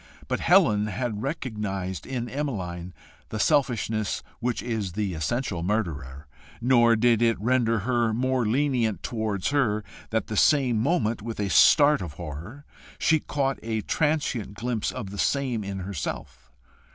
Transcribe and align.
But 0.27 0.39
Helen 0.39 0.87
had 0.87 1.21
recognised 1.21 2.07
in 2.07 2.27
Emmeline 2.27 2.91
the 3.29 3.37
selfishness 3.39 4.23
which 4.39 4.63
is 4.63 4.93
the 4.93 5.13
essential 5.13 5.61
murderer, 5.61 6.25
nor 6.59 6.95
did 6.95 7.21
it 7.21 7.39
render 7.39 7.81
her 7.81 8.11
more 8.11 8.43
lenient 8.43 9.03
towards 9.03 9.49
her 9.51 9.83
that 10.09 10.25
the 10.25 10.35
same 10.35 10.79
moment, 10.79 11.21
with 11.21 11.39
a 11.39 11.51
start 11.51 12.01
of 12.01 12.13
horror, 12.13 12.65
she 12.97 13.19
caught 13.19 13.59
a 13.61 13.81
transient 13.81 14.55
glimpse 14.55 14.91
of 14.91 15.11
the 15.11 15.19
same 15.19 15.63
in 15.63 15.81
herself. 15.81 16.51